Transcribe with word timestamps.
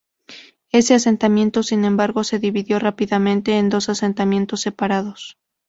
Ese 0.71 0.95
asentamiento, 0.95 1.61
sin 1.61 1.85
embargo, 1.85 2.23
se 2.23 2.39
dividió 2.39 2.79
rápidamente 2.79 3.59
en 3.59 3.69
dos 3.69 3.87
asentamientos 3.87 4.61
separados. 4.61 5.37